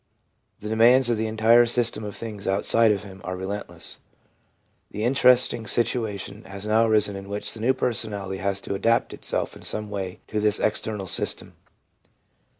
[0.61, 3.99] The demands of the entire system of things outside of him are relentless.
[4.89, 9.55] The interesting situation has now arisen in which the new personality has to adapt itself
[9.55, 11.53] in some way to this external system.